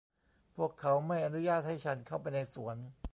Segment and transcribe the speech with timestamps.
[0.55, 2.77] พวกเขาไม่อนุญาตให้ฉันเข้าไปในสวน